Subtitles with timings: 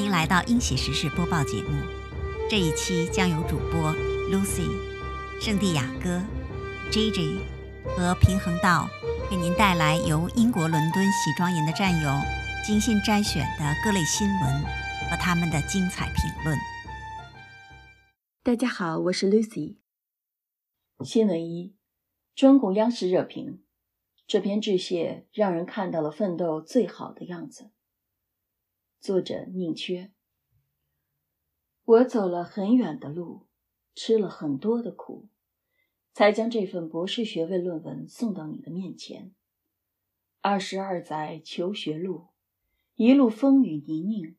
[0.00, 1.76] 欢迎来到英喜时事播报节目。
[2.48, 3.92] 这一期将由主播
[4.30, 4.64] Lucy、
[5.38, 6.22] 圣地亚哥、
[6.90, 7.38] J J
[7.84, 8.88] 和平衡道
[9.28, 12.10] 给您带来由英国伦敦喜庄园的战友
[12.66, 14.62] 精心摘选的各类新闻
[15.10, 16.56] 和他们的精彩评论。
[18.42, 19.76] 大家好，我是 Lucy。
[21.04, 21.74] 新闻一：
[22.34, 23.60] 中共央视热评，
[24.26, 27.72] 这篇致谢让人看到了奋斗最好的样子。
[29.00, 30.12] 作者宁缺。
[31.84, 33.46] 我走了很远的路，
[33.94, 35.30] 吃了很多的苦，
[36.12, 39.34] 才将这份博士学位论文送到你的面前。
[40.42, 42.28] 二十二载求学路，
[42.94, 44.36] 一路风雨泥泞，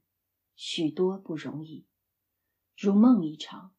[0.56, 1.88] 许多不容易，
[2.78, 3.74] 如梦一场，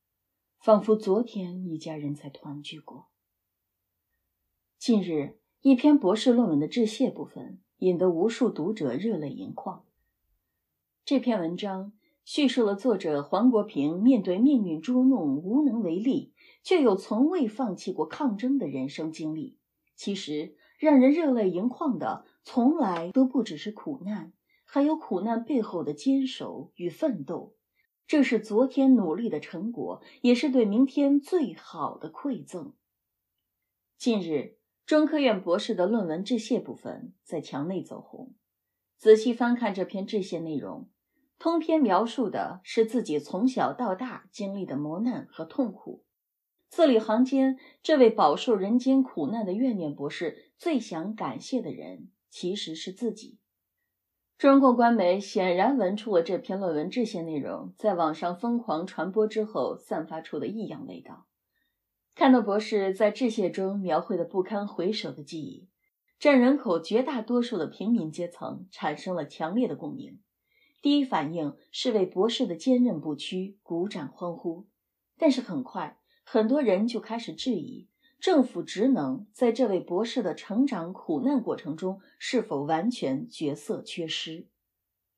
[0.59, 3.09] 仿佛昨天一家人才团聚过。
[4.79, 9.87] 近日，一篇博士论文的致谢部分，引得无数读者热泪盈眶。
[11.05, 11.93] 这篇文章
[12.25, 19.59] 叙述了作者黄国平面对命运捉弄无能为力，却又从未放弃过抗争的人生经历。
[19.97, 24.33] 其实，让人热泪盈眶的，从来都不只是苦难，
[24.65, 27.57] 还有苦难背后的坚守与奋斗。
[28.07, 32.75] 这是昨天努力的成果，也是对明天最好的馈赠。
[33.99, 38.35] 近日，中科院博士的论文致谢部分在墙内走红。
[39.03, 40.89] 仔细翻看这篇致谢内容。
[41.37, 46.05] 通篇描述的是自己从小到大经历的磨难和痛苦，
[46.69, 53.41] 字里行间，这位饱受人间苦难的怨念博士最想感谢的人其实是自己。
[54.39, 61.27] 中共官媒显然闻出了这篇论文致谢内容在网上疯狂传播之后散发出的异样味道。
[62.15, 65.67] 看到博士在致谢中描绘的不堪回首的记忆，
[66.23, 70.21] 占人口绝大多数的平民阶层产生了强烈的共鸣。
[70.81, 74.69] 第一反应是为博士的坚韧不屈鼓掌欢呼，
[75.19, 77.89] 但是很快很多人就开始质疑
[78.21, 84.47] 政府职能在这位博士的成长苦难过程中是否完全角色缺失。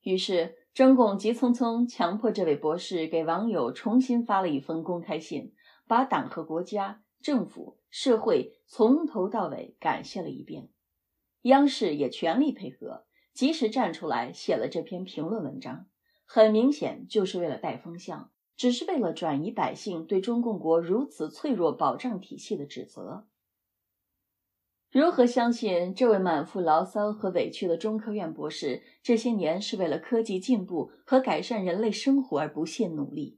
[0.01, 5.53] 于是中共急匆匆强迫这位博士给网友重新发了一封公开信，
[5.85, 10.69] 把党和国家、政府、社会从头到尾感谢了一遍。
[11.45, 13.05] 央视也全力配合。
[13.33, 15.87] 及时站出来写了这篇评论文章，
[16.23, 23.27] 很明显就是为了带风向，只是为了转移百姓对中共国如此脆弱保障体系的指责。
[24.89, 33.37] 如何相信这位满腹牢骚和委屈的中科院博士这些年是为了科技进步和改善人类生活而不懈努力，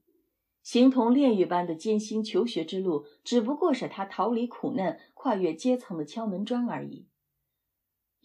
[0.61, 7.07] 形同炼狱般的艰辛求学之路，只不过是他逃离苦难、跨越阶层的敲门砖而已。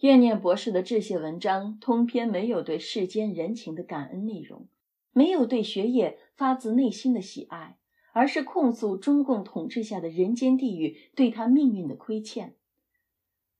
[0.03, 4.67] 怨念博士的致谢文章通篇没有对世间人情的感恩内容，
[5.13, 7.77] 没有对学业发自内心的喜爱，
[8.11, 12.53] 而是控诉中共统治下的人间地狱对他命运的亏欠。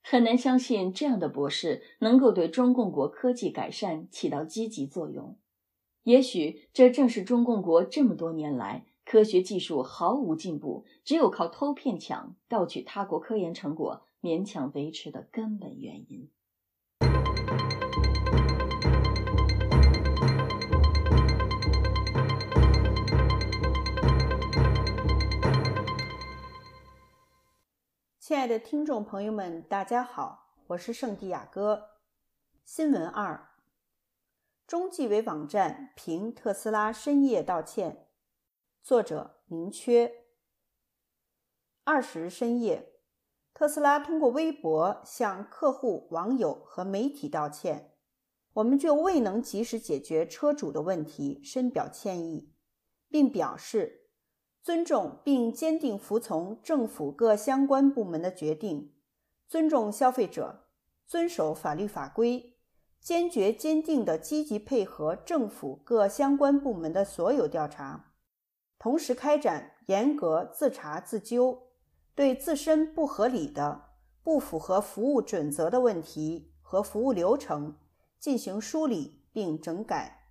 [0.01, 5.37] 很难相信这样的博士能够对中共国科技改善起到积极作用。
[6.03, 14.05] 也许这正是中共国这么多年来科学技术毫无进步，只有靠偷骗抢、盗取他国科研成果。
[14.23, 16.31] 勉强维持的根本原因。
[28.17, 31.89] 亲爱的听众朋友们，大家好，我是圣地亚哥。
[32.63, 33.49] 新闻二：
[34.65, 38.07] 中纪委网站评特斯拉深夜道歉，
[38.81, 40.23] 作者宁缺。
[41.83, 42.92] 二十深夜。
[43.53, 47.91] 特斯拉通过微博向客户、网友和媒体道歉，
[48.53, 52.51] 我们就未能及时解决车主的问题深表歉意，
[53.09, 54.07] 并表示
[54.63, 58.95] 尊重并坚定服从政府各相关部门的决定，
[59.47, 60.65] 尊重消费者，
[61.05, 62.57] 遵守法律法规，
[62.99, 68.13] 坚决坚定地积极配合政府各相关部门的所有调查，
[68.79, 71.72] 同时开展严格自查自纠。
[72.15, 73.89] 对自身不合理的、
[74.21, 77.77] 不符合服务准则的问题和服务流程
[78.19, 80.27] 进行梳理并整改，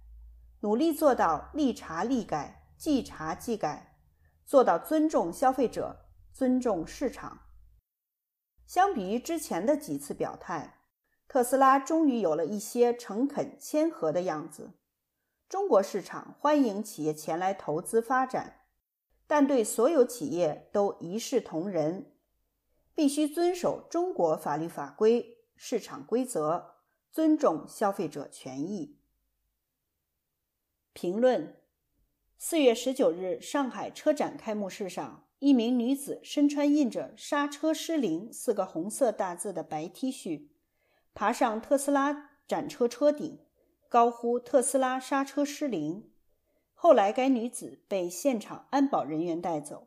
[0.61, 3.97] 努力做到立查立改、即查即改，
[4.45, 7.41] 做到尊重消费者、尊重市场。
[8.67, 10.79] 相比于之前的几次表态，
[11.27, 14.75] 特斯拉终于有了一些诚恳谦和的样子。
[15.49, 18.62] 中国市场欢迎企业前来投资发展。
[19.35, 22.13] 但对所有企业都一视同仁，
[22.95, 26.75] 必须遵守中国法律法规、市场规则，
[27.11, 28.99] 尊重消费者权益。
[30.93, 31.57] 评论：
[32.37, 40.49] 四月十九日上海车展开幕式上，一名女子身穿印着“刹车失灵”四个红色大字的白 T 恤，
[41.15, 43.39] 爬上特斯拉展车车顶，
[43.89, 46.11] 高呼“特斯拉刹车失灵”。
[46.85, 49.87] 后来，该女子被现场安保人员带走。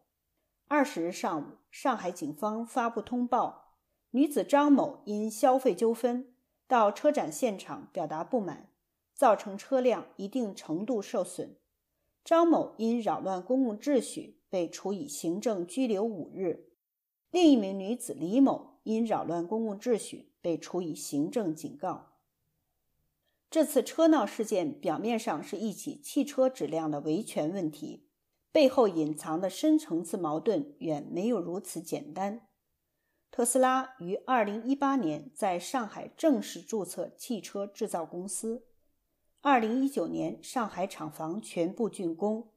[0.69, 3.74] 二十日上午，上海警方发布通报：
[4.12, 6.33] 女子张某因消费纠纷
[6.69, 8.69] 到车展现场表达不满，
[9.13, 11.57] 造成车辆一定程度受损。
[12.24, 14.39] 张某因扰乱公共秩序。
[14.47, 16.69] 被处以行政拘留五日，
[17.30, 22.15] 另一名女子李某因扰乱公共秩序被处以行政警告。
[23.56, 28.06] 这次车闹事件表面上是一起汽车质量的维权问题，
[28.52, 32.50] 背后隐藏的深层次矛盾远没有如此简单。
[33.31, 38.66] 特斯拉于二零一八年在上海正式注册汽车制造公司，
[39.40, 42.50] 二零一九年上海厂房全部竣工。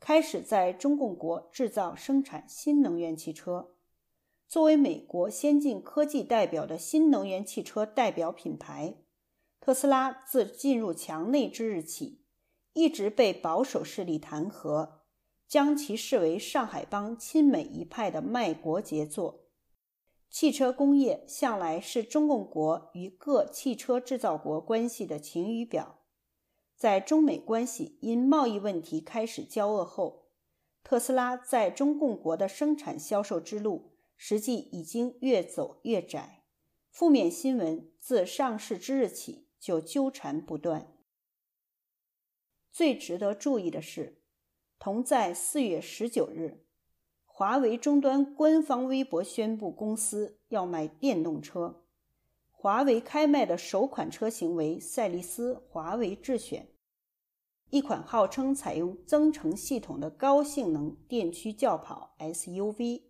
[0.00, 3.74] 开始在中共国制造生产新能源汽车。
[4.48, 8.94] 作为美国先进科技代表的新能源汽车代表品牌，
[9.64, 12.24] 特斯拉自进入墙内之日起，
[12.72, 14.94] 一直被保守势力弹劾，
[15.46, 19.44] 将其视为上海帮亲美一派的卖国杰作。
[20.28, 26.00] 汽车工业向来是中共国与各汽车制造国关系的晴雨表。
[26.76, 30.32] 在中美关系因贸易问题开始交恶后，
[30.82, 36.42] 特斯拉在中共国的生产销售之路实际已经越走越窄，
[36.90, 40.92] 负面新闻自上市之日起就纠缠不断。
[42.72, 44.20] 最值得注意的是，
[44.80, 46.66] 同在四月十九日，
[47.24, 51.84] 华为终端官方微博宣布公司要卖电动车，
[52.50, 56.68] 华为开卖的首款车型为赛力斯华为智选。
[57.70, 63.04] 一款号称采用增程系统的高性能电驱轿跑 SUV，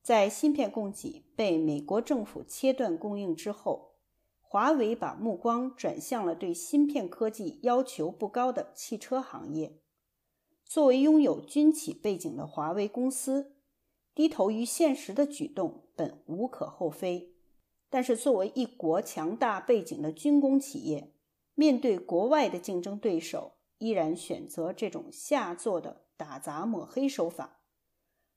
[0.00, 3.91] 在芯片供给被美国政府切断供应之后，
[4.52, 9.80] 华为把目光转向了对芯片科技要求不高的汽车行业。
[10.66, 13.54] 作为拥有军企背景的华为公司，
[14.14, 17.32] 低头于现实的举动本无可厚非，
[17.88, 21.14] 但是作为一国强大背景的军工企业，
[21.54, 27.62] 面对国外的竞争对手，依然选择这种下作的打砸抹黑手法，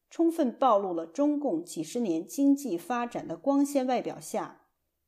[0.09, 4.62] 充分暴露了中共几十年经济发展的光鲜外表下，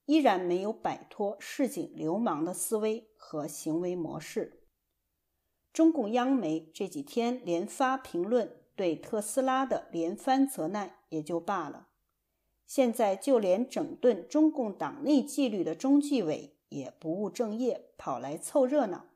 [0.08, 4.64] 依然没有摆脱市井流氓的思维和行为模式。
[5.74, 11.90] 中共央媒这几天连发评论对特斯拉的连番责难也就罢了，
[12.66, 19.08] 现在就连整顿中共党内纪律的中纪委也不务正业，跑来凑热闹。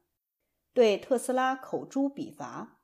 [0.74, 2.82] 对特斯拉口诛笔伐，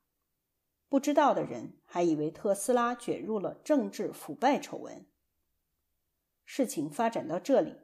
[0.87, 5.05] 不知道的人还以为特斯拉卷入了政治腐败丑闻。
[6.45, 7.75] 事情发展到这里，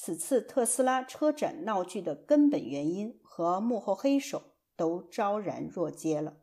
[0.00, 6.36] 此次特斯拉车展闹剧的根本原因和幕后黑手都昭然若揭了。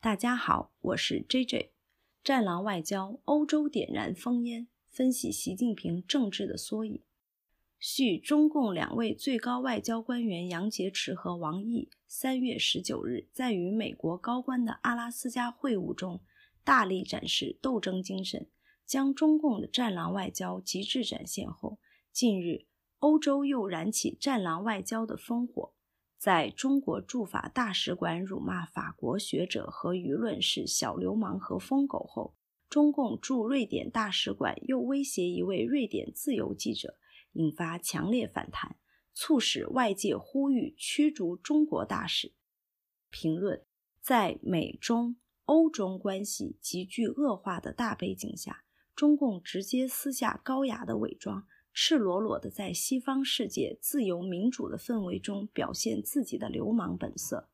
[0.00, 1.70] 大家好，我是 JJ。
[2.22, 7.02] 战狼外交，欧洲点燃烽烟，分析习近平政治的缩影。
[7.86, 16.22] 续中共两位最高外交官员杨洁篪和王毅三月十九日在与美国高官的阿拉斯加会晤中，
[16.64, 18.48] 大力展示斗争精神，
[18.86, 21.78] 将中共的战狼外交极致展现后，
[22.10, 22.64] 近日
[23.00, 25.74] 欧洲又燃起战狼外交的烽火。
[26.16, 32.34] 在中国驻法大使馆辱骂法国学者和舆论是小流氓和疯狗后，
[32.70, 36.96] 中共驻瑞典大使馆又威胁一位瑞典自由记者，
[37.34, 38.76] 引发强烈反弹，
[39.12, 42.32] 促使外界呼吁驱逐中国大使。
[43.10, 43.64] 评论：
[44.00, 48.64] 在美中欧中关系急剧恶化的大背景下，
[48.96, 51.46] 中共直接撕下高雅的伪装。
[51.76, 57.48] 赤裸裸地在西方世界自由民主的氛围中表现自己的流氓本色，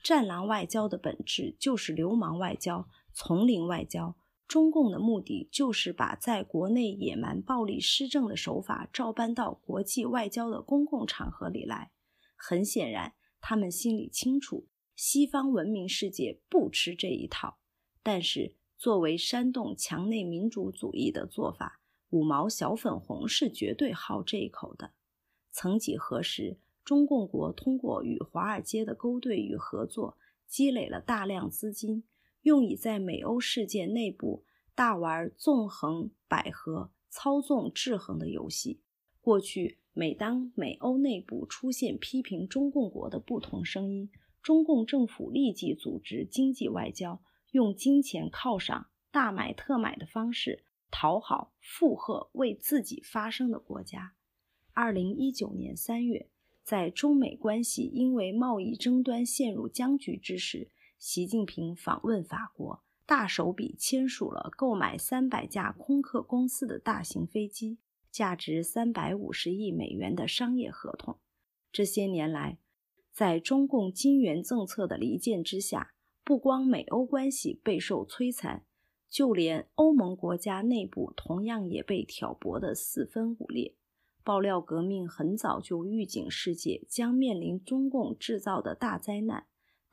[0.00, 4.16] 战狼外交的本质就是流氓外交、丛林外交。
[4.46, 11.92] 中共的目的就是把在国内野蛮暴力施政的手法照搬到国际外交的公共场合里来。
[12.36, 17.58] 很显然，他们心里清楚，西方文明世界不吃这一套。
[18.02, 21.80] 但是，作为煽动墙内民主主义的做法。
[22.10, 24.92] 五毛小粉红是绝对好这一口的。
[25.50, 32.04] 曾几何时，中共国通过与华尔街的勾兑与合作，积累了大量资金，
[32.44, 38.80] 用以在美欧世界内部大玩纵横捭阖、操纵制衡的游戏。
[39.22, 44.10] 过去，每当美欧内部出现批评中共国的不同声音，
[44.42, 47.22] 中共政府立即组织经济外交，
[47.52, 54.12] 用金钱犒赏、大买特买的方式讨好、附和为自己发声的国家。
[54.74, 56.28] 二零一九年三月，
[56.62, 60.68] 在中美关系因为贸易争端陷入僵局之时，
[61.06, 67.76] 习近平访问法国，大手笔签署了购买三百架空客公司的大型飞机，
[68.10, 71.18] 价值三百五十亿美元的商业合同。
[71.70, 72.56] 这些年来，
[73.12, 75.92] 在中共金元政策的离间之下，
[76.24, 78.64] 不光美欧关系备受摧残，
[79.10, 83.74] 就连欧盟国家内部同样也被挑拨得四分五裂。
[84.24, 89.44] 爆料革命很早就预警世界将面临中共制造的大灾难，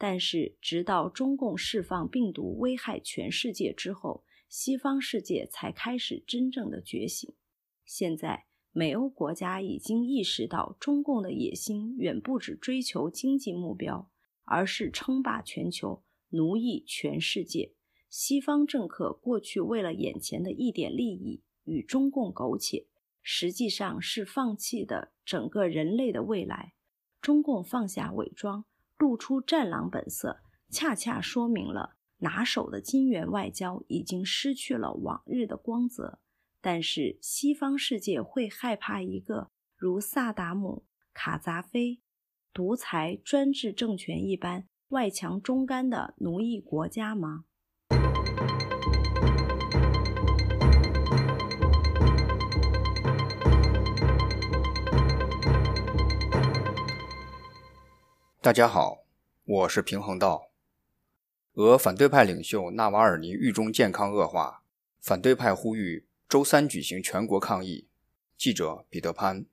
[0.03, 7.31] 但是直到中共释放病毒危害全世界之后，西方世界才开始真正的觉醒。
[7.85, 14.09] 现在，美欧国家已经意识到中共的野心远不止追求经济目标，
[14.43, 17.75] 而是称霸全球、奴役全世界。
[18.09, 22.87] 西方政客过去为了眼前的一点利益与中共苟且。
[23.21, 26.73] 实际上是放弃的整个人类的未来。
[27.21, 28.65] 中共放下伪装，
[29.01, 36.19] 露出战狼本色，恰恰说明了拿手的金元外交已经失去了往日的光泽。
[36.61, 41.99] 但是西方世界会害怕一个如萨达姆、卡扎菲
[42.53, 47.45] 独裁专制政权一般外强中干的奴役国家吗？
[58.43, 59.05] 大家好，
[59.45, 60.49] 我是平衡道。
[61.53, 64.63] 俄反对派领袖纳瓦尔尼狱中健康恶化，
[64.99, 67.87] 反对派呼吁周三举行全国抗议。
[68.35, 69.45] 记者彼得潘。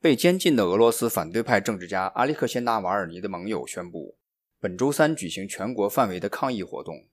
[0.00, 4.16] 被监禁的俄罗斯反对派政治家阿列克谢·纳瓦尔尼的盟友宣布，
[4.58, 7.04] 本周三举行全国范围的抗议活动。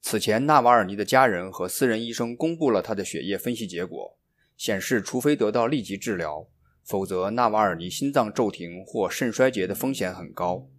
[0.00, 4.16] 此前，纳瓦尔尼的家人和私人医生公布了他的血液分析结果，
[4.56, 6.48] 显示除非得到立即治疗。
[6.88, 10.70] 否则，纳瓦尔尼心脏骤停或肾衰竭的风险很高。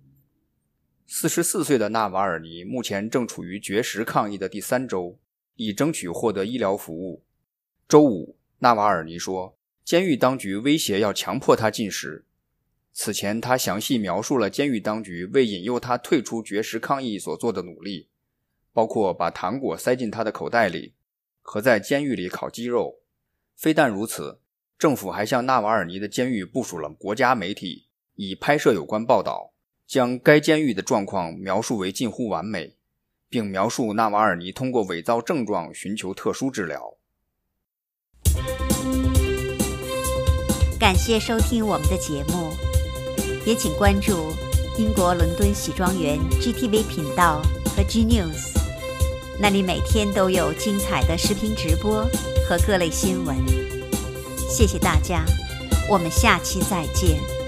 [1.05, 5.19] 四十四岁的纳瓦尔尼目前正处于绝食抗议的第三周，
[5.53, 7.23] 以争取获得医疗服务。
[7.87, 12.25] 周五，纳瓦尔尼说，监狱当局威胁要强迫他进食。
[12.91, 18.09] 此前，他详细描述了监狱当局为引诱他退出绝食抗议所做的努力，
[18.73, 20.95] 包括把糖果塞进他的口袋里
[21.43, 23.01] 和在监狱里烤鸡肉。
[23.55, 24.39] 非但如此。
[24.79, 29.51] 政府还向纳瓦尔尼的监狱部署了国家媒体，以拍摄有关报道，
[29.85, 32.77] 将该监狱的状况描述为近乎完美，
[33.27, 36.95] 并描述纳瓦尔尼通过伪造症状寻求特殊治疗。
[40.79, 42.53] 感谢收听我们的节目，
[43.45, 44.31] 也请关注
[44.77, 47.41] 英国伦敦喜庄园 GTV 频道
[47.75, 48.57] 和 G News，
[49.41, 52.05] 那里每天都有精彩的视频直播
[52.47, 53.68] 和各类新闻。
[54.49, 55.23] 谢谢大家，
[55.87, 57.38] 我们下期再见。